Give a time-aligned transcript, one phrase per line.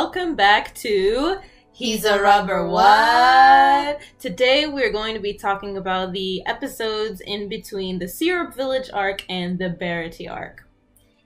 [0.00, 1.38] Welcome back to
[1.72, 4.00] He's a Rubber What?
[4.20, 9.24] Today we're going to be talking about the episodes in between the Syrup Village arc
[9.28, 10.68] and the Baratie arc.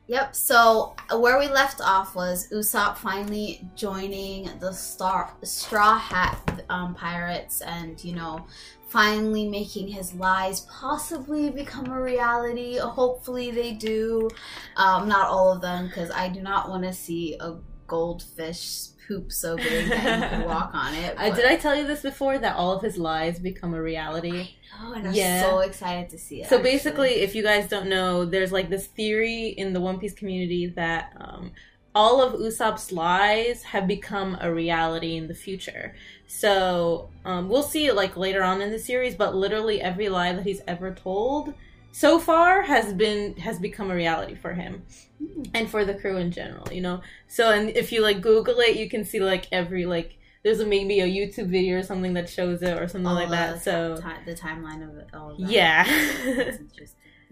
[0.07, 0.35] Yep.
[0.35, 7.61] So where we left off was Usopp finally joining the Star Straw Hat um, Pirates,
[7.61, 8.47] and you know,
[8.89, 12.79] finally making his lies possibly become a reality.
[12.79, 14.31] Hopefully they do.
[14.77, 17.57] Um, not all of them, because I do not want to see a
[17.93, 21.15] goldfish poop so big that you can walk on it.
[21.19, 22.39] Uh, did I tell you this before?
[22.39, 24.55] That all of his lies become a reality.
[24.81, 25.43] Oh, and I'm yeah.
[25.43, 26.49] so excited to see it.
[26.49, 26.71] So actually.
[26.71, 30.69] basically, if you guys don't know, there's like this theory in the One Piece community
[30.69, 31.53] that um,
[31.95, 35.95] all of Usopp's lies have become a reality in the future.
[36.27, 40.33] So um, we'll see it like later on in the series, but literally every lie
[40.33, 41.53] that he's ever told
[41.93, 44.83] so far has been has become a reality for him
[45.23, 45.49] mm.
[45.55, 46.67] and for the crew in general.
[46.73, 50.19] You know, so and if you like Google it, you can see like every like
[50.43, 53.63] there's a, maybe a YouTube video or something that shows it or something like that.
[53.63, 55.33] So the timeline of it all.
[55.33, 55.51] Of that.
[55.51, 56.57] Yeah.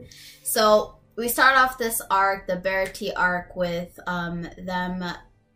[0.44, 5.05] so we start off this arc, the Baratie arc, with um, them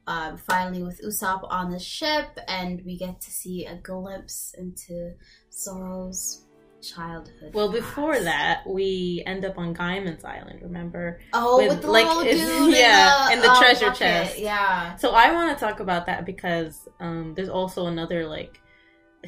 [0.06, 5.14] uh, finally with Usopp on the ship, and we get to see a glimpse into
[5.52, 6.44] Zoro's
[6.84, 7.52] childhood.
[7.54, 10.60] Well, before that, we end up on Gaiman's Island.
[10.62, 11.20] Remember?
[11.32, 13.98] Oh, with, with the like, little dude yeah, in the, in the um, treasure bucket.
[13.98, 14.38] chest.
[14.38, 14.96] Yeah.
[14.96, 18.60] So I want to talk about that because um, there's also another like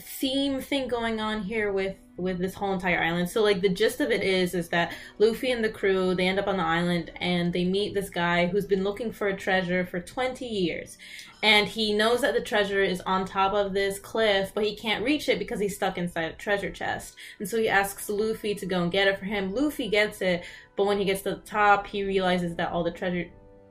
[0.01, 3.29] theme thing going on here with with this whole entire island.
[3.29, 6.39] So like the gist of it is is that Luffy and the crew they end
[6.39, 9.85] up on the island and they meet this guy who's been looking for a treasure
[9.85, 10.97] for 20 years.
[11.43, 15.05] And he knows that the treasure is on top of this cliff, but he can't
[15.05, 17.17] reach it because he's stuck inside a treasure chest.
[17.39, 19.55] And so he asks Luffy to go and get it for him.
[19.55, 20.45] Luffy gets it,
[20.77, 23.27] but when he gets to the top, he realizes that all the treasure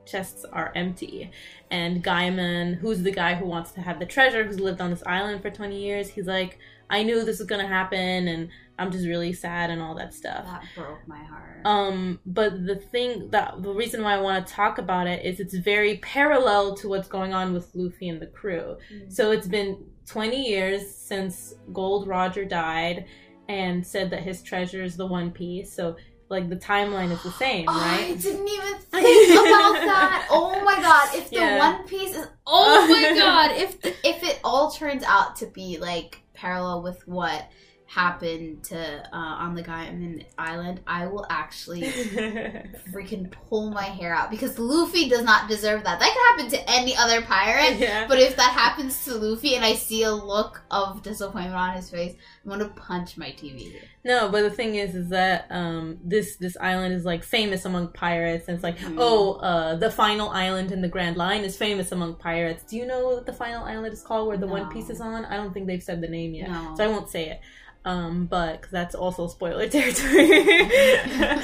[0.06, 1.30] chests are empty.
[1.70, 5.02] And Gaiman, who's the guy who wants to have the treasure, who's lived on this
[5.04, 6.58] island for 20 years, he's like,
[6.88, 10.44] I knew this was gonna happen, and I'm just really sad and all that stuff.
[10.44, 11.60] That broke my heart.
[11.64, 15.40] Um, but the thing that the reason why I want to talk about it is
[15.40, 18.76] it's very parallel to what's going on with Luffy and the crew.
[18.92, 19.10] Mm-hmm.
[19.10, 23.06] So it's been 20 years since Gold Roger died
[23.48, 25.72] and said that his treasure is the One Piece.
[25.72, 25.96] So
[26.28, 28.10] like the timeline is the same, oh, right?
[28.10, 30.28] I didn't even think about that.
[30.30, 31.14] Oh my god!
[31.14, 31.58] If the yeah.
[31.58, 33.56] One Piece is, oh my god!
[33.56, 37.48] If the, if it all turns out to be like parallel with what
[37.86, 41.82] happen to uh, on the Gaiman Island, I will actually
[42.92, 46.00] freaking pull my hair out because Luffy does not deserve that.
[46.00, 48.06] That could happen to any other pirate, yeah.
[48.08, 51.88] but if that happens to Luffy and I see a look of disappointment on his
[51.88, 52.14] face,
[52.44, 53.72] I'm gonna punch my TV.
[54.04, 57.88] No, but the thing is, is that um, this this island is like famous among
[57.88, 58.96] pirates, and it's like, mm.
[58.98, 62.64] oh, uh, the final island in the Grand Line is famous among pirates.
[62.64, 64.52] Do you know what the final island is called, where the no.
[64.52, 65.24] One Piece is on?
[65.24, 66.74] I don't think they've said the name yet, no.
[66.76, 67.40] so I won't say it
[67.86, 70.26] um, but cause that's also spoiler territory.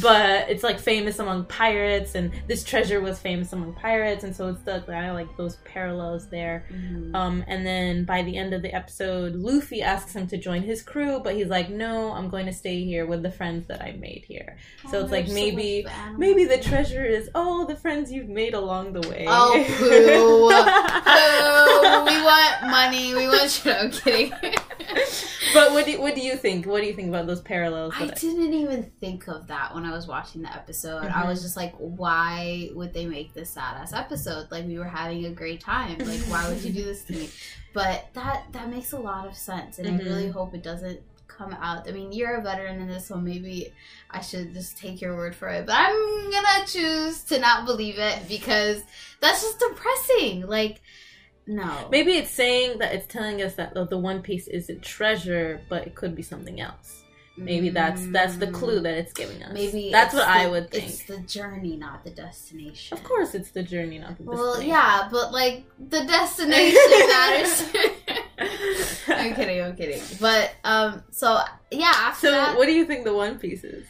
[0.00, 4.48] but it's like famous among pirates, and this treasure was famous among pirates, and so
[4.48, 6.64] it's the I like those parallels there.
[6.72, 7.16] Mm-hmm.
[7.16, 10.82] Um, and then by the end of the episode, Luffy asks him to join his
[10.82, 13.92] crew, but he's like, "No, I'm going to stay here with the friends that I
[13.92, 14.56] made here."
[14.86, 18.54] Oh, so it's like maybe so maybe the treasure is oh the friends you've made
[18.54, 19.26] along the way.
[19.28, 20.48] Oh, poo,
[21.08, 22.04] poo.
[22.06, 23.14] We want money.
[23.16, 23.66] We want.
[23.66, 24.32] I'm kidding.
[25.54, 26.66] but what do, what do you think?
[26.66, 27.94] What do you think about those parallels?
[27.96, 31.02] I didn't even think of that when I was watching the episode.
[31.02, 31.18] Mm-hmm.
[31.18, 34.50] I was just like, why would they make this sad ass episode?
[34.50, 35.98] Like we were having a great time.
[35.98, 37.28] Like why would you do this to me?
[37.74, 40.00] But that that makes a lot of sense, and mm-hmm.
[40.00, 40.32] I really mm-hmm.
[40.32, 41.88] hope it doesn't come out.
[41.88, 43.72] I mean, you're a veteran in this, so maybe
[44.10, 45.66] I should just take your word for it.
[45.66, 48.82] But I'm gonna choose to not believe it because
[49.20, 50.46] that's just depressing.
[50.46, 50.80] Like
[51.48, 51.88] no.
[51.90, 55.94] Maybe it's saying that it's telling us that the One Piece isn't treasure, but it
[55.94, 57.02] could be something else.
[57.38, 59.52] Maybe that's that's the clue that it's giving us.
[59.52, 60.84] Maybe that's what the, I would think.
[60.84, 62.98] It's the journey, not the destination.
[62.98, 64.72] Of course, it's the journey, not the well, destination.
[64.72, 67.64] Well, yeah, but like the destination matters.
[69.08, 69.62] I'm kidding.
[69.62, 70.02] I'm kidding.
[70.20, 71.40] But um, so
[71.70, 72.12] yeah.
[72.14, 73.86] so, that, what do you think the One Piece is?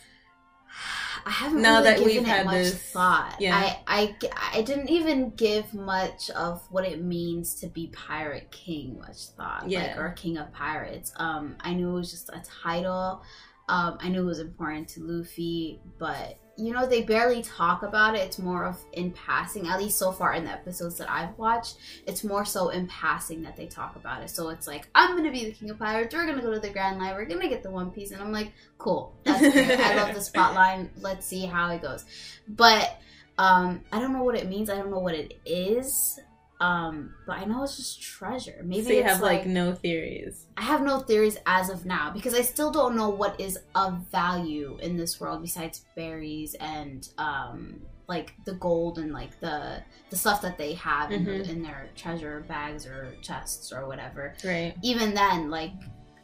[1.28, 3.36] I haven't now really that given we've it had much this, thought.
[3.38, 3.54] Yeah.
[3.54, 4.16] I, I,
[4.54, 9.68] I didn't even give much of what it means to be Pirate King much thought.
[9.68, 9.88] Yeah.
[9.88, 11.12] Like, or King of Pirates.
[11.16, 13.22] Um, I knew it was just a title.
[13.68, 18.16] Um, I knew it was important to Luffy, but you know, they barely talk about
[18.16, 18.20] it.
[18.22, 21.76] It's more of in passing, at least so far in the episodes that I've watched.
[22.04, 24.30] It's more so in passing that they talk about it.
[24.30, 26.12] So it's like, I'm gonna be the king of pirates.
[26.14, 27.14] We're gonna go to the Grand Line.
[27.14, 29.14] We're gonna get the One Piece, and I'm like, cool.
[29.22, 29.78] That's great.
[29.78, 30.90] I love the spotlight.
[31.00, 32.04] Let's see how it goes.
[32.48, 33.00] But
[33.38, 34.68] um, I don't know what it means.
[34.68, 36.18] I don't know what it is.
[36.60, 38.60] Um, but I know it's just treasure.
[38.64, 40.46] Maybe so you have like, like, no theories.
[40.56, 43.98] I have no theories as of now because I still don't know what is of
[44.10, 50.16] value in this world besides berries and um like the gold and like the the
[50.16, 51.28] stuff that they have mm-hmm.
[51.28, 54.34] in, in their treasure bags or chests or whatever.
[54.44, 54.74] Right.
[54.82, 55.72] Even then, like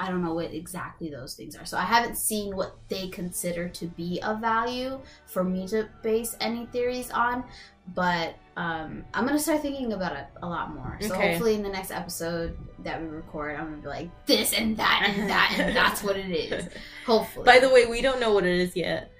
[0.00, 1.64] I don't know what exactly those things are.
[1.64, 6.36] So I haven't seen what they consider to be of value for me to base
[6.40, 7.44] any theories on.
[7.94, 10.96] But um, I'm gonna start thinking about it a lot more.
[11.00, 11.30] So okay.
[11.30, 15.06] hopefully in the next episode that we record, I'm gonna be like this and that
[15.08, 16.68] and that and that's what it is.
[17.04, 17.44] Hopefully.
[17.44, 19.10] By the way, we don't know what it is yet.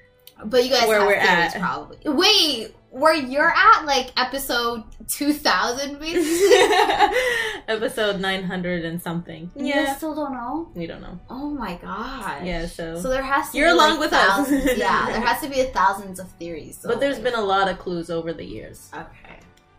[0.45, 1.99] But you guys where we're at probably.
[2.05, 5.97] Wait, where you're at, like episode two thousand,
[7.69, 9.51] episode nine hundred and something.
[9.57, 10.71] Yeah, you still don't know.
[10.75, 11.19] We don't know.
[11.29, 12.47] Oh my god.
[12.47, 12.67] Yeah.
[12.67, 13.59] So so there has to.
[13.59, 14.79] You're along like with thousands, us.
[14.79, 16.79] yeah, there has to be thousands of theories.
[16.79, 17.25] So but there's like...
[17.25, 18.91] been a lot of clues over the years.
[18.95, 19.24] Okay.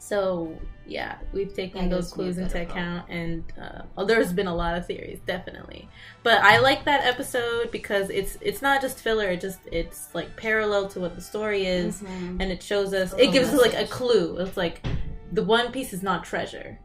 [0.06, 0.56] So
[0.86, 4.86] yeah, we've taken those clues into account, and uh, oh, there's been a lot of
[4.86, 5.90] theories, definitely.
[6.22, 10.38] But I like that episode because it's it's not just filler; it just it's like
[10.38, 12.40] parallel to what the story is, mm-hmm.
[12.40, 13.16] and it shows us.
[13.18, 14.38] It gives us like a clue.
[14.38, 14.86] It's like
[15.32, 16.78] the One Piece is not treasure.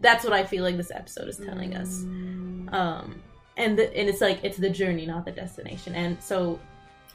[0.00, 1.82] That's what I feel like this episode is telling mm-hmm.
[1.82, 2.00] us.
[2.00, 2.74] Mm.
[2.74, 3.22] Um,
[3.56, 5.94] and the, and it's like it's the journey, not the destination.
[5.94, 6.60] And so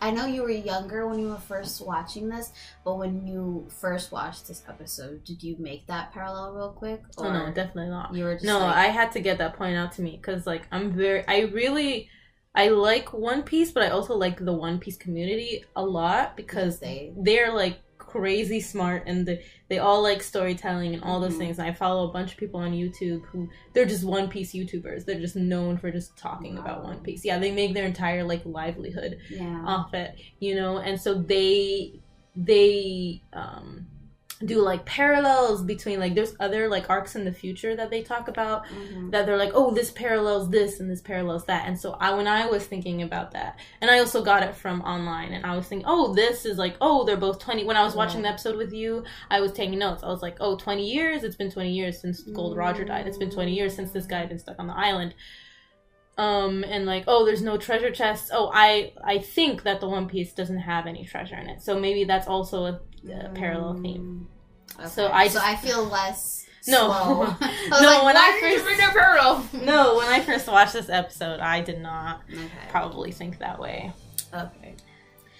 [0.03, 2.51] I know you were younger when you were first watching this,
[2.83, 7.01] but when you first watched this episode, did you make that parallel real quick?
[7.17, 8.13] Oh no, definitely not.
[8.13, 8.75] You were no, like...
[8.75, 12.09] I had to get that point out to me because like I'm very, I really,
[12.53, 16.79] I like One Piece, but I also like the One Piece community a lot because
[16.79, 17.79] they they're like
[18.13, 21.39] crazy smart and they, they all like storytelling and all those mm-hmm.
[21.39, 21.59] things.
[21.59, 25.05] And I follow a bunch of people on YouTube who they're just One Piece YouTubers.
[25.05, 26.61] They're just known for just talking wow.
[26.61, 27.25] about One Piece.
[27.25, 29.63] Yeah, they make their entire like livelihood yeah.
[29.65, 30.77] off it, you know.
[30.77, 31.99] And so they
[32.35, 33.87] they um
[34.45, 38.27] do like parallels between like there's other like arcs in the future that they talk
[38.27, 39.09] about mm-hmm.
[39.11, 41.67] that they're like oh this parallels this and this parallels that.
[41.67, 44.81] And so I when I was thinking about that and I also got it from
[44.81, 47.83] online and I was thinking oh this is like oh they're both 20 when I
[47.83, 50.03] was watching the episode with you I was taking notes.
[50.03, 51.23] I was like oh 20 years?
[51.23, 53.07] It's been 20 years since Gold Roger died.
[53.07, 55.13] It's been 20 years since this guy had been stuck on the island.
[56.17, 58.29] Um and like oh there's no treasure chests.
[58.33, 61.61] Oh i i think that the one piece doesn't have any treasure in it.
[61.61, 62.79] So maybe that's also a,
[63.11, 64.27] a parallel theme
[64.79, 64.87] okay.
[64.87, 70.07] so i just, so i feel less no no like, when i first no when
[70.07, 72.47] i first watched this episode i did not okay.
[72.69, 73.91] probably think that way
[74.33, 74.75] okay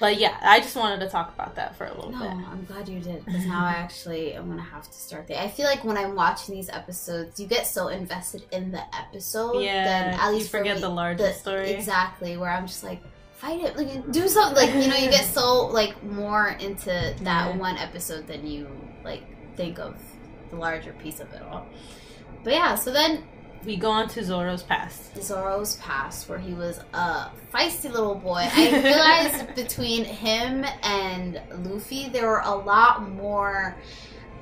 [0.03, 2.29] but yeah, I just wanted to talk about that for a little no, bit.
[2.29, 5.39] I'm glad you did because now I actually am gonna have to start there.
[5.39, 9.61] I feel like when I'm watching these episodes, you get so invested in the episode,
[9.61, 11.71] yeah, then at least you forget me, the larger the, story.
[11.71, 13.01] Exactly, where I'm just like,
[13.43, 14.55] fight it, like do something.
[14.55, 17.57] Like you know, you get so like more into that yeah.
[17.57, 18.67] one episode than you
[19.03, 19.23] like
[19.55, 19.95] think of
[20.49, 21.67] the larger piece of it all.
[22.43, 23.23] But yeah, so then
[23.65, 25.21] we go on to Zoro's past.
[25.21, 28.47] Zoro's past, where he was a feisty little boy.
[28.51, 33.77] I realized between him and Luffy, there were a lot more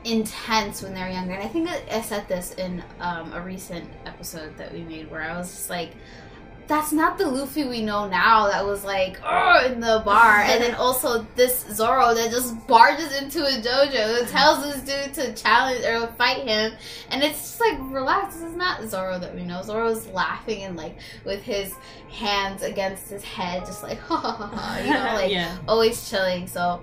[0.04, 1.34] intense when they were younger.
[1.34, 5.22] And I think I said this in um, a recent episode that we made, where
[5.22, 5.92] I was just like,
[6.68, 10.38] that's not the Luffy we know now that was like oh in the bar.
[10.42, 15.34] And then also this Zoro that just barges into a dojo tells this dude to
[15.34, 16.74] challenge or fight him.
[17.10, 18.36] And it's just like relax.
[18.36, 19.62] This is not Zoro that we know.
[19.64, 21.74] Zoro's laughing and like with his
[22.10, 25.58] hands against his head just like ha ha ha you know like yeah.
[25.68, 26.48] always chilling.
[26.48, 26.82] So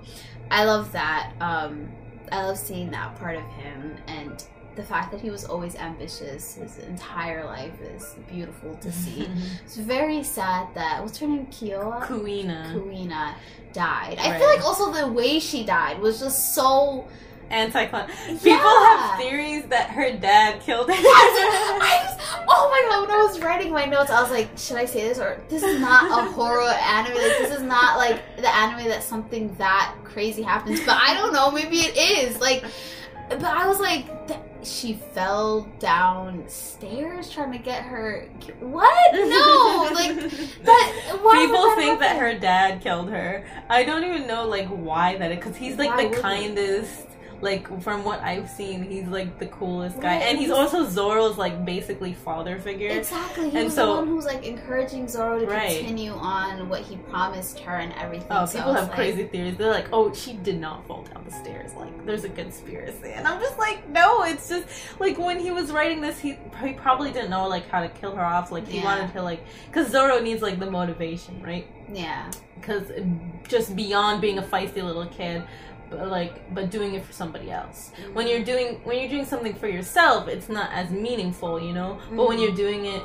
[0.50, 1.32] I love that.
[1.40, 1.88] Um
[2.30, 3.96] I love seeing that part of him.
[4.06, 4.44] And
[4.78, 9.28] the fact that he was always ambitious his entire life is beautiful to see.
[9.64, 12.00] it's very sad that what's her name, Kioa?
[12.06, 12.72] Kuina.
[12.72, 13.34] Kuina
[13.72, 14.16] died.
[14.18, 14.20] Right.
[14.20, 17.08] I feel like also the way she died was just so
[17.50, 18.16] anti-climactic.
[18.38, 18.98] People yeah.
[18.98, 20.94] have theories that her dad killed her.
[20.94, 21.02] Yes,
[22.20, 23.08] was, oh my god!
[23.08, 25.64] When I was writing my notes, I was like, should I say this or this
[25.64, 27.14] is not a horror anime?
[27.14, 30.80] Like this is not like the anime that something that crazy happens.
[30.86, 31.50] But I don't know.
[31.50, 32.40] Maybe it is.
[32.40, 32.64] Like,
[33.28, 34.06] but I was like
[34.62, 38.28] she fell downstairs trying to get her.
[38.60, 39.14] What?
[39.14, 41.18] No, like that.
[41.32, 43.46] People think that her dad killed her.
[43.68, 47.06] I don't even know like why that because he's like why the kindest
[47.40, 50.22] like from what I've seen, he's like the coolest guy, right.
[50.22, 52.88] and he's also Zoro's like basically father figure.
[52.88, 55.78] Exactly, he and was so, the one who's like encouraging Zoro to right.
[55.78, 58.28] continue on what he promised her and everything.
[58.30, 59.56] Oh, so people have like, crazy theories.
[59.56, 61.74] They're like, "Oh, she did not fall down the stairs.
[61.74, 64.66] Like, there's a conspiracy," and I'm just like, "No, it's just
[65.00, 68.14] like when he was writing this, he, he probably didn't know like how to kill
[68.16, 68.50] her off.
[68.50, 68.84] Like, he yeah.
[68.84, 71.66] wanted to like because Zoro needs like the motivation, right?
[71.92, 72.90] Yeah, because
[73.48, 75.44] just beyond being a feisty little kid
[75.90, 77.92] but like but doing it for somebody else.
[78.00, 78.14] Mm-hmm.
[78.14, 81.98] When you're doing when you're doing something for yourself, it's not as meaningful, you know.
[82.00, 82.16] Mm-hmm.
[82.16, 83.02] But when you're doing it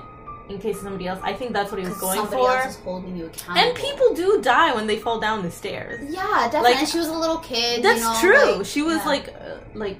[0.50, 1.20] in case of somebody else.
[1.24, 2.58] I think that's what he was going somebody for.
[2.58, 3.68] Else is holding you accountable.
[3.68, 6.02] And people do die when they fall down the stairs.
[6.10, 6.72] Yeah, definitely.
[6.72, 7.84] Like, and she was a little kid.
[7.84, 8.58] That's you know, true.
[8.58, 9.06] Like, she was yeah.
[9.06, 9.98] like, uh, like,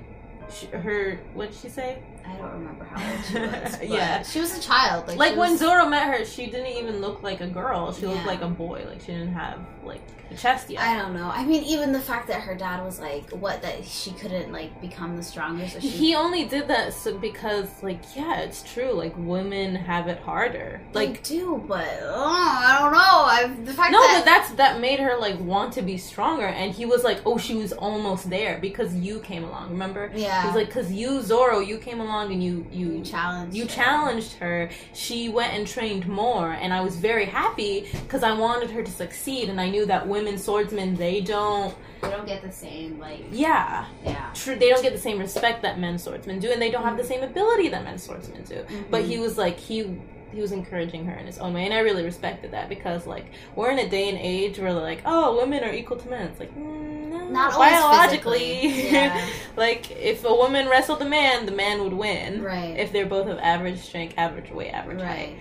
[0.54, 1.20] she, her.
[1.34, 2.00] What did she say?
[2.26, 3.82] I don't remember how old she was.
[3.84, 5.08] yeah, she was a child.
[5.08, 5.60] Like, like when was...
[5.60, 7.94] Zoro met her, she didn't even look like a girl.
[7.94, 8.10] She yeah.
[8.10, 8.86] looked like a boy.
[8.88, 10.82] Like she didn't have like the chest yet.
[10.82, 11.30] I don't know.
[11.30, 14.82] I mean, even the fact that her dad was like, what that she couldn't like
[14.82, 15.82] become the strongest.
[15.82, 15.90] She...
[15.90, 18.92] He only did that so because, like, yeah, it's true.
[18.92, 20.82] Like women have it harder.
[20.94, 23.00] Like they do, but oh, I don't know.
[23.00, 24.20] I've, the fact no, that...
[24.20, 26.46] but that's that made her like want to be stronger.
[26.46, 29.72] And he was like, oh, she was almost there because you came along.
[29.72, 30.12] Remember?
[30.16, 30.46] Yeah.
[30.46, 33.70] He's like, because you Zoro, you came along and you you, challenged you her.
[33.70, 34.70] challenged her.
[34.94, 38.92] She went and trained more, and I was very happy because I wanted her to
[38.92, 43.24] succeed, and I knew that women swordsmen they don't they don't get the same like
[43.32, 46.72] yeah yeah true they don't get the same respect that men swordsmen do, and they
[46.72, 46.90] don't mm-hmm.
[46.90, 48.56] have the same ability that men swordsmen do.
[48.56, 48.92] Mm-hmm.
[48.92, 49.98] But he was like he
[50.34, 53.26] he was encouraging her in his own way, and I really respected that because like
[53.56, 56.28] we're in a day and age where like oh women are equal to men.
[56.28, 58.92] It's like mm, no, not biologically.
[58.92, 59.28] Yeah.
[59.56, 62.42] like if a woman wrestled a man, the man would win.
[62.42, 62.78] Right.
[62.78, 65.38] If they're both of average strength, average weight, average right.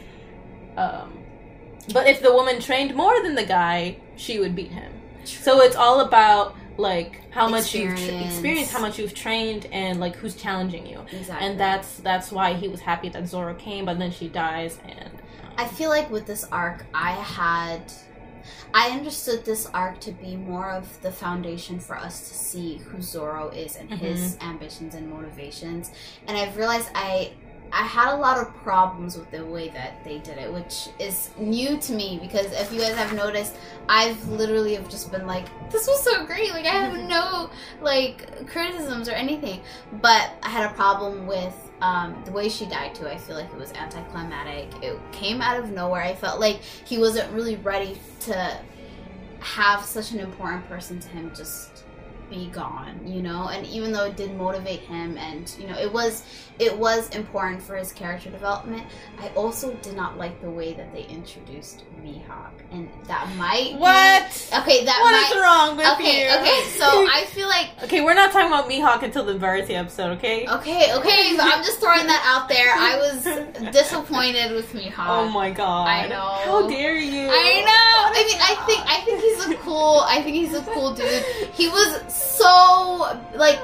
[0.76, 0.78] height.
[0.78, 1.18] Um,
[1.92, 4.92] but if the woman trained more than the guy, she would beat him.
[5.24, 5.42] True.
[5.42, 10.00] So it's all about like how much you've tra- experienced, how much you've trained, and
[10.00, 11.00] like who's challenging you.
[11.12, 11.46] Exactly.
[11.46, 15.08] And that's that's why he was happy that Zoro came, but then she dies, and
[15.08, 17.80] um, I feel like with this arc, I had.
[18.74, 23.02] I understood this arc to be more of the foundation for us to see who
[23.02, 24.04] Zoro is and mm-hmm.
[24.04, 25.90] his ambitions and motivations.
[26.26, 27.32] And I've realized I
[27.72, 31.30] I had a lot of problems with the way that they did it, which is
[31.38, 33.56] new to me because if you guys have noticed,
[33.88, 36.50] I've literally have just been like, this was so great.
[36.50, 37.50] Like I have no
[37.80, 39.62] like criticisms or anything,
[40.02, 43.08] but I had a problem with um, the way she died too.
[43.08, 44.82] I feel like it was anticlimactic.
[44.82, 46.02] It came out of nowhere.
[46.02, 48.58] I felt like he wasn't really ready to
[49.40, 51.71] have such an important person to him just
[52.32, 53.48] be gone, you know.
[53.48, 56.24] And even though it did motivate him, and you know, it was
[56.58, 58.84] it was important for his character development.
[59.20, 64.48] I also did not like the way that they introduced Mihawk, and that might what?
[64.50, 66.40] Be, okay, that what might, is wrong with okay, you?
[66.40, 70.16] Okay, so I feel like okay, we're not talking about Mihawk until the Baratie episode,
[70.18, 70.48] okay?
[70.48, 72.72] Okay, okay, I'm just throwing that out there.
[72.74, 75.06] I was disappointed with Mihawk.
[75.08, 75.86] Oh my god!
[75.86, 76.16] I know.
[76.44, 77.28] How dare you?
[77.30, 77.91] I know.
[77.94, 80.04] I mean, I think I think he's a cool.
[80.06, 81.24] I think he's a cool dude.
[81.54, 83.58] He was so like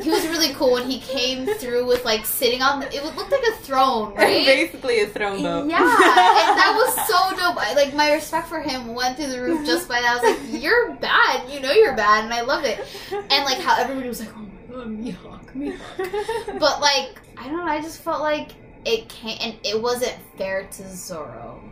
[0.00, 2.80] he was really cool when he came through with like sitting on.
[2.80, 4.44] The, it looked like a throne, right?
[4.44, 5.64] Basically a throne, though.
[5.64, 7.56] Yeah, and that was so dope.
[7.58, 10.10] I, like my respect for him went through the roof just by that.
[10.10, 11.50] I was like, "You're bad.
[11.50, 12.80] You know you're bad," and I loved it.
[13.12, 17.58] And like how everybody was like, "Oh my god, Mihawk, Mihawk," but like I don't
[17.58, 17.72] know.
[17.72, 18.52] I just felt like
[18.84, 21.62] it came and it wasn't fair to Zoro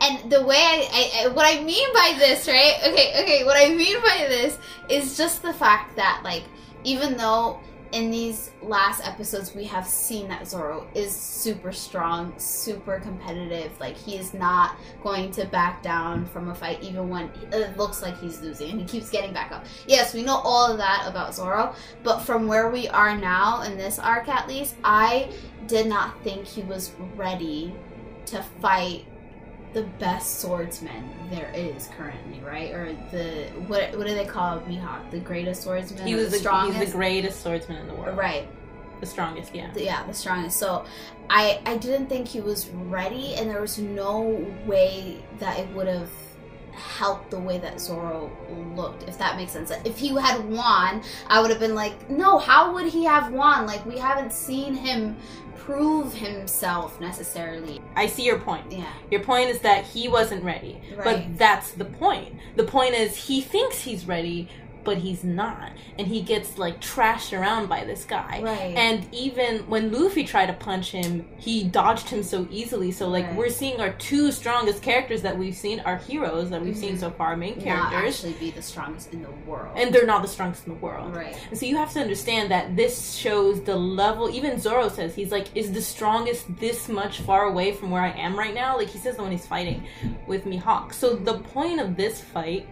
[0.00, 2.76] and the way I, I, what I mean by this, right?
[2.86, 6.44] Okay, okay, what I mean by this is just the fact that like
[6.84, 7.60] even though
[7.92, 13.96] in these last episodes we have seen that Zoro is super strong, super competitive, like
[13.96, 18.18] he is not going to back down from a fight even when it looks like
[18.18, 19.64] he's losing and he keeps getting back up.
[19.86, 23.78] Yes, we know all of that about Zoro, but from where we are now in
[23.78, 25.32] this arc at least, I
[25.66, 27.74] did not think he was ready
[28.26, 29.06] to fight
[29.76, 32.72] the best swordsman there is currently, right?
[32.72, 35.10] Or the what what do they call Mihawk?
[35.10, 36.06] The greatest swordsman.
[36.06, 36.78] He was the, strongest.
[36.78, 38.16] He's the greatest swordsman in the world.
[38.16, 38.48] Right.
[39.00, 39.70] The strongest, yeah.
[39.74, 40.56] The, yeah, the strongest.
[40.56, 40.86] So,
[41.28, 44.22] I I didn't think he was ready, and there was no
[44.64, 46.10] way that it would have
[46.76, 48.30] helped the way that Zoro
[48.74, 49.72] looked, if that makes sense.
[49.84, 53.66] If he had won, I would have been like, no, how would he have won?
[53.66, 55.16] Like, we haven't seen him
[55.56, 57.82] prove himself necessarily.
[57.96, 58.70] I see your point.
[58.70, 58.92] Yeah.
[59.10, 60.80] Your point is that he wasn't ready.
[60.94, 61.04] Right.
[61.04, 62.36] But that's the point.
[62.54, 64.48] The point is he thinks he's ready,
[64.86, 65.72] but he's not.
[65.98, 68.40] And he gets like trashed around by this guy.
[68.42, 68.74] Right.
[68.76, 72.92] And even when Luffy tried to punch him, he dodged him so easily.
[72.92, 73.36] So like right.
[73.36, 76.80] we're seeing our two strongest characters that we've seen, our heroes that we've mm-hmm.
[76.80, 77.92] seen so far, main characters.
[77.92, 79.76] Not actually be the strongest in the world.
[79.76, 81.14] And they're not the strongest in the world.
[81.14, 81.36] Right.
[81.50, 85.32] And so you have to understand that this shows the level even Zoro says he's
[85.32, 88.76] like, is the strongest this much far away from where I am right now?
[88.76, 89.86] Like he says when he's fighting
[90.28, 90.92] with Mihawk.
[90.92, 92.68] So the point of this fight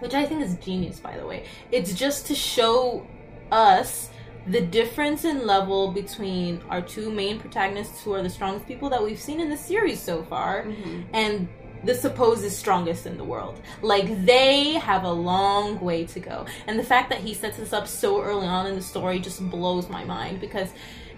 [0.00, 1.44] which I think is genius, by the way.
[1.70, 3.06] It's just to show
[3.50, 4.10] us
[4.46, 9.02] the difference in level between our two main protagonists, who are the strongest people that
[9.02, 11.02] we've seen in the series so far, mm-hmm.
[11.14, 11.48] and
[11.84, 13.60] the supposed strongest in the world.
[13.82, 16.46] Like they have a long way to go.
[16.66, 19.46] And the fact that he sets this up so early on in the story just
[19.50, 20.70] blows my mind because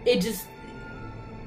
[0.04, 0.46] it just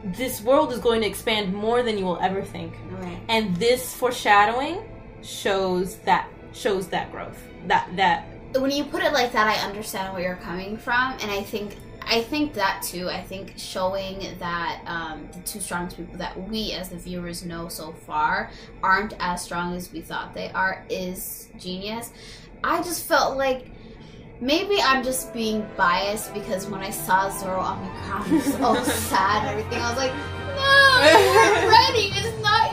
[0.03, 2.74] this world is going to expand more than you will ever think.
[2.89, 3.19] Right.
[3.27, 4.81] And this foreshadowing
[5.21, 7.41] shows that shows that growth.
[7.68, 8.25] That that
[8.56, 11.77] when you put it like that, I understand where you're coming from, and I think
[12.01, 13.08] I think that too.
[13.10, 17.68] I think showing that um, the two strongest people that we as the viewers know
[17.68, 18.50] so far
[18.82, 22.12] aren't as strong as we thought they are is genius.
[22.63, 23.68] I just felt like
[24.41, 28.56] maybe I'm just being biased because when I saw Zoro on the ground, he was
[28.56, 29.82] all sad and everything.
[29.82, 30.13] I was like,
[30.58, 32.12] no, ready.
[32.15, 32.68] It's not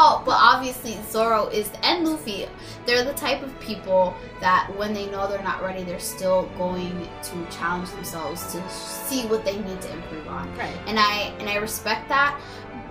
[0.00, 0.24] fault.
[0.24, 2.46] But obviously, Zoro is and Luffy.
[2.86, 7.06] They're the type of people that when they know they're not ready, they're still going
[7.24, 10.56] to challenge themselves to see what they need to improve on.
[10.56, 10.76] Right.
[10.86, 12.40] And I and I respect that.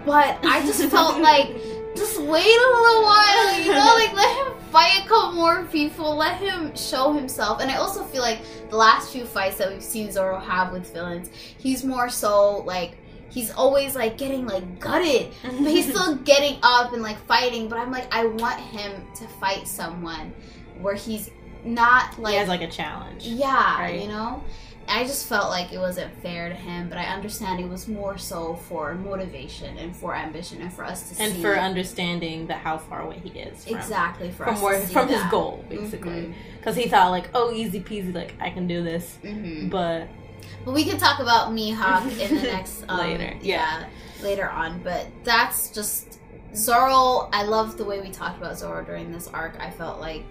[0.05, 1.47] But I just felt like
[1.95, 6.15] just wait a little while, you know, like let him fight a couple more people,
[6.15, 7.59] let him show himself.
[7.61, 8.39] And I also feel like
[8.69, 12.91] the last few fights that we've seen Zoro have with villains, he's more so like
[13.29, 17.69] he's always like getting like gutted, but he's still getting up and like fighting.
[17.69, 20.33] But I'm like, I want him to fight someone
[20.79, 21.29] where he's
[21.63, 23.25] not like he has like a challenge.
[23.25, 24.01] Yeah, right?
[24.01, 24.43] you know.
[24.91, 28.17] I just felt like it wasn't fair to him, but I understand it was more
[28.17, 31.23] so for motivation and for ambition and for us to see.
[31.23, 31.41] and see.
[31.43, 33.65] for understanding that how far away he is.
[33.65, 35.21] From, exactly for from where from that.
[35.21, 36.83] his goal basically, because mm-hmm.
[36.83, 39.69] he thought like, oh, easy peasy, like I can do this, mm-hmm.
[39.69, 40.07] but
[40.65, 43.33] but we can talk about Mihawk in the next um, later.
[43.41, 43.81] Yeah.
[43.81, 43.89] yeah,
[44.21, 44.79] later on.
[44.83, 46.18] But that's just
[46.55, 47.29] Zoro.
[47.31, 49.59] I love the way we talked about Zoro during this arc.
[49.59, 50.23] I felt like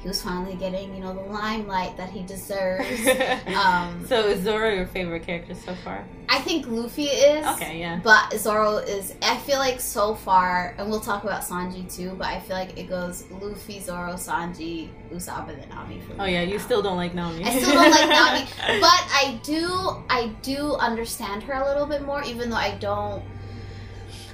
[0.00, 2.86] he was finally getting, you know, the limelight that he deserves.
[3.56, 6.04] Um, so is Zoro your favorite character so far?
[6.28, 7.46] I think Luffy is.
[7.46, 8.00] Okay, yeah.
[8.02, 9.14] But Zoro is.
[9.22, 12.14] I feel like so far, and we'll talk about Sanji too.
[12.18, 16.02] But I feel like it goes Luffy, Zoro, Sanji, Usopp, and then Nami.
[16.18, 17.44] oh yeah, you still don't like Nami.
[17.44, 18.46] I still don't like Nami,
[18.80, 20.04] but I do.
[20.10, 23.24] I do understand her a little bit more, even though I don't.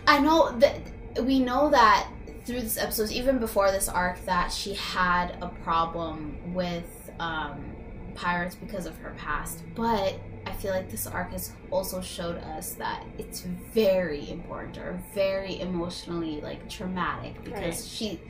[0.06, 0.80] I know that
[1.20, 2.08] we know that
[2.44, 7.76] through this episode, even before this arc, that she had a problem with um,
[8.14, 9.62] pirates because of her past.
[9.74, 15.00] But I feel like this arc has also showed us that it's very important or
[15.14, 17.74] very emotionally like traumatic because right.
[17.74, 18.20] she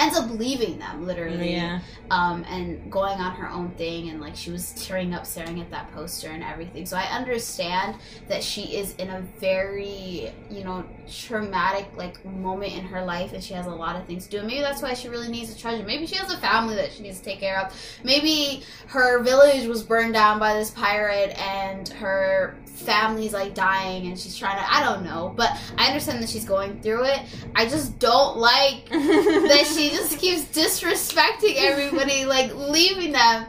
[0.00, 1.80] ends up leaving them literally yeah.
[2.10, 5.70] um, and going on her own thing and like she was tearing up staring at
[5.70, 6.86] that poster and everything.
[6.86, 7.96] So i understand
[8.28, 13.42] that she is in a very you know traumatic like moment in her life and
[13.42, 14.38] she has a lot of things to do.
[14.38, 16.92] And maybe that's why she really needs a treasure maybe she has a family that
[16.92, 17.74] she needs to take care of.
[18.02, 24.18] Maybe her village was burned down by this pirate and her family's like dying and
[24.18, 27.20] she's trying to I don't know, but I understand that she's going through it.
[27.54, 33.46] I just don't like that she just keeps disrespecting everybody, like leaving them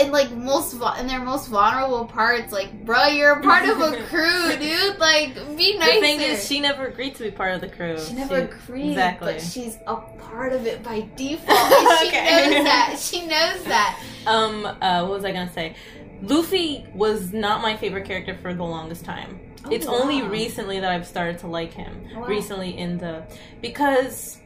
[0.00, 2.52] in like most in their most vulnerable parts.
[2.52, 4.98] Like, bro, you're a part of a crew, dude.
[4.98, 5.94] Like, be nice.
[5.94, 7.98] The thing is, she never agreed to be part of the crew.
[7.98, 9.34] She never she, agreed, exactly.
[9.34, 11.58] But she's a part of it by default.
[11.98, 12.98] she knows that.
[13.00, 14.02] She knows that.
[14.26, 15.74] Um, uh, what was I gonna say?
[16.22, 19.40] Luffy was not my favorite character for the longest time.
[19.64, 19.94] Oh, it's wow.
[19.94, 22.08] only recently that I've started to like him.
[22.14, 22.26] Wow.
[22.26, 23.24] Recently in the
[23.60, 24.38] because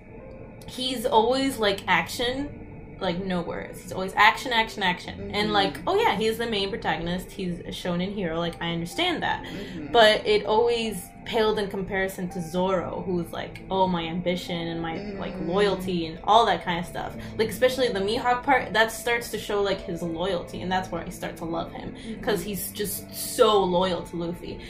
[0.66, 2.61] he's always like action,
[3.00, 3.82] like no words.
[3.82, 5.18] He's always action, action, action.
[5.18, 5.34] Mm-hmm.
[5.34, 7.30] And like, oh yeah, he's the main protagonist.
[7.30, 8.38] He's a shonen hero.
[8.38, 9.44] Like I understand that.
[9.44, 9.92] Mm-hmm.
[9.92, 14.94] But it always paled in comparison to Zoro, who's like, oh, my ambition and my
[14.94, 15.18] mm.
[15.18, 17.14] like loyalty and all that kind of stuff.
[17.38, 21.02] Like especially the Mihawk part, that starts to show like his loyalty, and that's where
[21.02, 22.50] I start to love him because mm-hmm.
[22.50, 24.60] he's just so loyal to Luffy.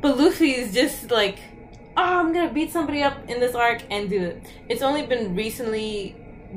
[0.00, 1.38] But Luffy is just like,
[1.96, 4.46] oh, I'm gonna beat somebody up in this arc and do it.
[4.68, 6.16] It's only been recently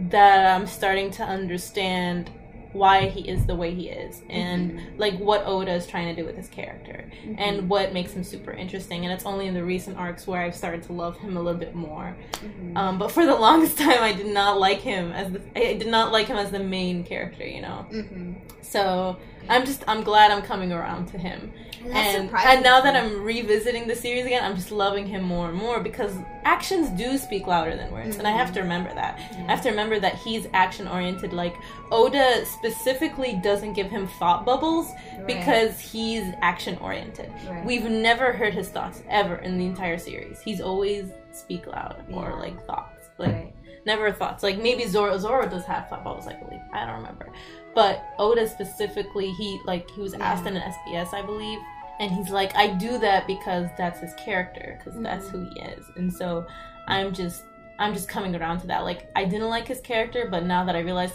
[0.09, 2.31] that I'm starting to understand
[2.71, 4.99] why he is the way he is and mm-hmm.
[4.99, 7.35] like what Oda is trying to do with his character mm-hmm.
[7.37, 10.55] and what makes him super interesting and it's only in the recent arcs where I've
[10.55, 12.77] started to love him a little bit more mm-hmm.
[12.77, 15.87] um, but for the longest time I did not like him as the I did
[15.87, 18.33] not like him as the main character you know mm-hmm.
[18.61, 19.17] so
[19.49, 21.51] I'm just I'm glad I'm coming around to him
[21.85, 25.57] and and now that I'm revisiting the series again, I'm just loving him more and
[25.57, 28.19] more because actions do speak louder than words, mm-hmm.
[28.19, 29.17] and I have to remember that.
[29.17, 29.45] Yeah.
[29.47, 31.33] I have to remember that he's action oriented.
[31.33, 31.55] Like
[31.91, 35.27] Oda specifically doesn't give him thought bubbles right.
[35.27, 37.31] because he's action oriented.
[37.47, 37.65] Right.
[37.65, 40.41] We've never heard his thoughts ever in the entire series.
[40.41, 42.15] He's always speak loud yeah.
[42.15, 43.33] or like thoughts, like.
[43.33, 43.55] Right.
[43.85, 44.43] Never thoughts.
[44.43, 46.59] Like maybe Zoro Zoro does have thought bubbles, I believe.
[46.73, 47.31] I don't remember.
[47.75, 50.23] But Oda specifically, he like he was yeah.
[50.23, 51.59] asked in an SBS, I believe,
[51.99, 55.03] and he's like, I do that because that's his character, because mm-hmm.
[55.03, 55.85] that's who he is.
[55.95, 56.47] And so
[56.87, 57.43] I'm just
[57.77, 58.83] I'm just coming around to that.
[58.83, 61.11] Like I didn't like his character, but now that I realize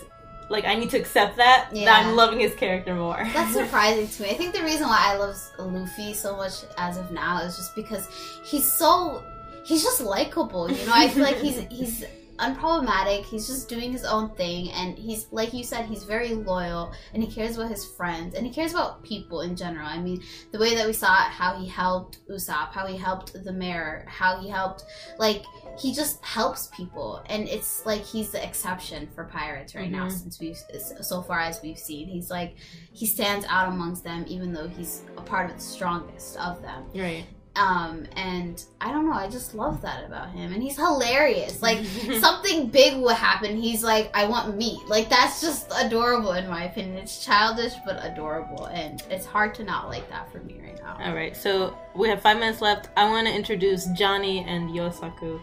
[0.48, 1.86] like I need to accept that, yeah.
[1.86, 3.22] that I'm loving his character more.
[3.32, 4.30] That's surprising to me.
[4.30, 7.74] I think the reason why I love Luffy so much as of now is just
[7.74, 8.08] because
[8.44, 9.22] he's so
[9.64, 10.70] he's just likable.
[10.70, 12.04] You know, I feel like he's he's
[12.38, 13.24] unproblematic.
[13.24, 17.22] He's just doing his own thing, and he's like you said, he's very loyal, and
[17.22, 19.86] he cares about his friends, and he cares about people in general.
[19.86, 23.32] I mean, the way that we saw it, how he helped Usopp, how he helped
[23.44, 24.84] the mayor, how he helped,
[25.18, 25.44] like
[25.78, 30.04] he just helps people, and it's like he's the exception for pirates right mm-hmm.
[30.04, 30.08] now.
[30.08, 30.58] Since we've
[31.00, 32.56] so far as we've seen, he's like
[32.92, 36.84] he stands out amongst them, even though he's a part of the strongest of them.
[36.94, 37.24] Right.
[37.56, 40.52] Um, and I don't know, I just love that about him.
[40.52, 41.62] And he's hilarious.
[41.62, 41.84] Like
[42.20, 44.80] something big will happen, he's like, I want meat.
[44.88, 46.96] Like that's just adorable in my opinion.
[46.98, 48.66] It's childish but adorable.
[48.66, 50.96] And it's hard to not like that for me right now.
[51.00, 52.88] Alright, so we have five minutes left.
[52.96, 55.40] I wanna introduce Johnny and Yosaku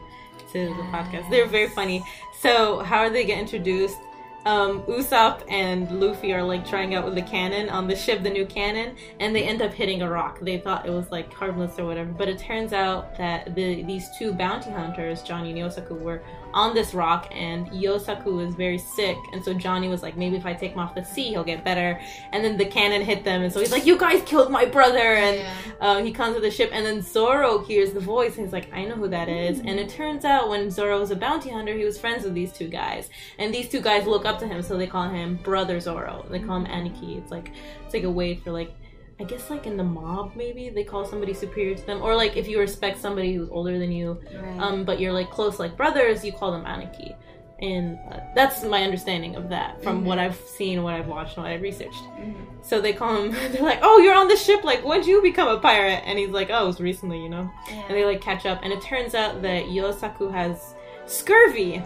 [0.52, 0.78] to yes.
[0.78, 1.30] the podcast.
[1.30, 2.04] They're very funny.
[2.42, 3.98] So how are they get introduced?
[4.46, 8.30] Um, Usopp and Luffy are like trying out with the cannon on the ship, the
[8.30, 10.40] new cannon, and they end up hitting a rock.
[10.42, 14.10] They thought it was like harmless or whatever, but it turns out that the these
[14.18, 16.24] two bounty hunters, Johnny and Yosaku, were
[16.54, 20.46] on this rock, and Yosaku is very sick, and so Johnny was like, maybe if
[20.46, 22.00] I take him off the sea, he'll get better.
[22.32, 25.00] And then the cannon hit them, and so he's like, you guys killed my brother,
[25.00, 25.54] and yeah.
[25.80, 28.74] uh, he comes to the ship, and then Zoro hears the voice, and he's like,
[28.74, 29.60] I know who that is.
[29.60, 29.68] Mm-hmm.
[29.68, 32.52] And it turns out when Zoro was a bounty hunter, he was friends with these
[32.52, 33.10] two guys,
[33.40, 36.26] and these two guys look up to him, so they call him Brother Zoro.
[36.30, 37.18] They call him Aniki.
[37.18, 37.52] It's like
[37.86, 38.74] it's like a way for like
[39.20, 42.38] I guess like in the mob maybe they call somebody superior to them, or like
[42.38, 44.60] if you respect somebody who's older than you, right.
[44.60, 47.16] um, but you're like close like brothers, you call them aniki,
[47.62, 50.08] and uh, that's my understanding of that from mm-hmm.
[50.08, 52.04] what I've seen, what I've watched, and what I've researched.
[52.04, 52.44] Mm-hmm.
[52.64, 53.32] So they call him.
[53.52, 54.64] They're like, "Oh, you're on the ship.
[54.64, 57.52] Like, when'd you become a pirate?" And he's like, "Oh, it was recently, you know."
[57.70, 57.86] Yeah.
[57.88, 60.74] And they like catch up, and it turns out that Yosaku has
[61.06, 61.84] scurvy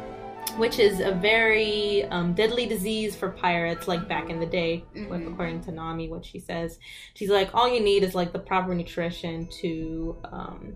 [0.58, 5.34] which is a very um, deadly disease for pirates, like back in the day, mm-hmm.
[5.34, 6.80] according to Nami, what she says.
[7.14, 10.76] She's like, all you need is like the proper nutrition to um,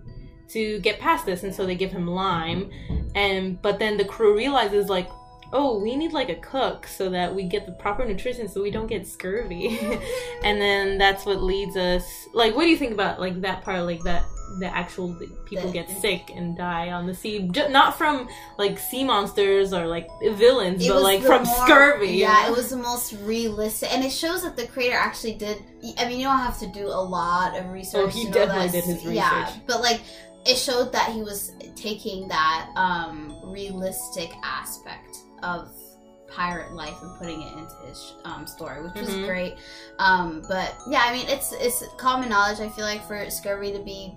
[0.49, 2.69] to get past this, and so they give him lime,
[3.15, 5.09] and but then the crew realizes like,
[5.51, 8.71] oh, we need like a cook so that we get the proper nutrition so we
[8.71, 9.79] don't get scurvy.
[10.43, 13.83] and then that's what leads us like what do you think about like that part
[13.83, 14.23] like that
[14.59, 19.73] the actual people get sick and die on the sea not from like sea monsters
[19.73, 24.03] or like villains but like from more, scurvy yeah it was the most realistic and
[24.03, 25.63] it shows that the creator actually did
[25.97, 28.83] i mean you don't have to do a lot of research oh he definitely did
[28.83, 30.01] his research yeah but like
[30.45, 35.69] it showed that he was taking that um realistic aspect of
[36.29, 39.25] pirate life and putting it into his um, story, which was mm-hmm.
[39.25, 39.55] great.
[39.97, 42.59] Um, but yeah, I mean, it's it's common knowledge.
[42.59, 44.15] I feel like for scurvy to be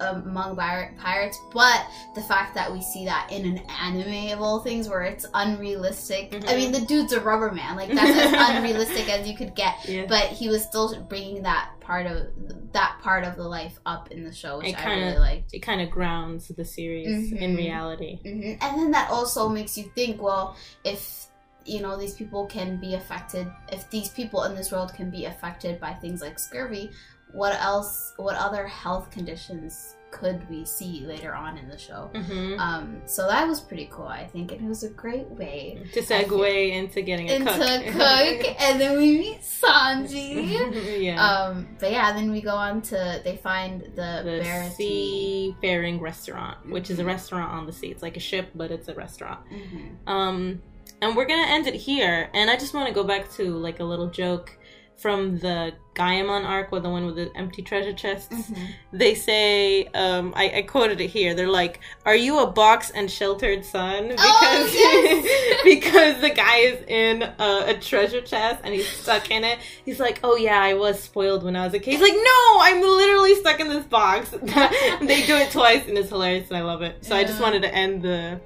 [0.00, 4.88] among pirates, but the fact that we see that in an anime of all things
[4.88, 6.30] where it's unrealistic.
[6.30, 6.48] Mm-hmm.
[6.48, 9.76] I mean, the dude's a rubber man, like that's as unrealistic as you could get.
[9.86, 10.06] Yeah.
[10.08, 12.26] But he was still bringing that part of
[12.72, 15.54] that part of the life up in the show, which it kinda, I really liked.
[15.54, 17.36] It kind of grounds the series mm-hmm.
[17.36, 18.64] in reality, mm-hmm.
[18.64, 20.20] and then that also makes you think.
[20.20, 21.26] Well, if
[21.66, 25.26] you know these people can be affected, if these people in this world can be
[25.26, 26.90] affected by things like scurvy,
[27.34, 28.14] what else?
[28.16, 32.08] What other health conditions could we see later on in the show?
[32.14, 32.60] Mm-hmm.
[32.60, 36.00] Um, so that was pretty cool, I think, and it was a great way to
[36.00, 37.84] segue into getting a into cook.
[37.86, 41.02] cook, and then we meet Sanji.
[41.02, 41.20] yeah.
[41.20, 46.88] Um, but yeah, then we go on to they find the, the seafaring restaurant, which
[46.88, 47.08] is a mm-hmm.
[47.08, 47.88] restaurant on the sea.
[47.88, 49.40] It's like a ship, but it's a restaurant.
[49.52, 50.08] Mm-hmm.
[50.08, 50.62] Um,
[51.02, 52.30] and we're gonna end it here.
[52.32, 54.56] And I just want to go back to like a little joke
[54.96, 58.64] from the Gaiamon arc, or the one with the empty treasure chests, mm-hmm.
[58.92, 61.34] they say, um, I, I, quoted it here.
[61.34, 65.64] They're like, "Are you a box and sheltered son?" Oh, because oh, yes.
[65.64, 69.58] because the guy is in a, a, treasure chest and he's stuck in it.
[69.84, 72.58] He's like, "Oh yeah, I was spoiled when I was a kid." He's like, "No,
[72.60, 76.62] I'm literally stuck in this box." they do it twice, and it's hilarious, and I
[76.62, 77.04] love it.
[77.04, 77.20] So yeah.
[77.20, 78.40] I just wanted to end the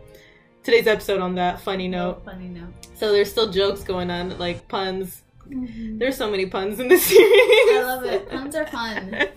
[0.62, 2.24] today's episode on that funny note.
[2.24, 2.72] funny note.
[2.94, 5.98] So there's still jokes going on, like puns Mm-hmm.
[5.98, 7.26] There's so many puns in this series.
[7.26, 8.28] I love it.
[8.28, 9.28] Puns are fun.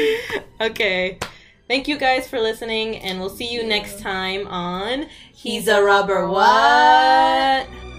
[0.60, 1.18] okay.
[1.68, 6.28] Thank you guys for listening, and we'll see you next time on He's a Rubber
[6.28, 7.89] What?